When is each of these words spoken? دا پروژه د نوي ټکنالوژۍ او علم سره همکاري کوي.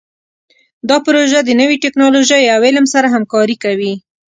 دا 0.89 0.97
پروژه 1.05 1.39
د 1.45 1.49
نوي 1.61 1.77
ټکنالوژۍ 1.83 2.43
او 2.55 2.59
علم 2.67 2.85
سره 2.93 3.07
همکاري 3.15 3.55
کوي. 3.63 3.93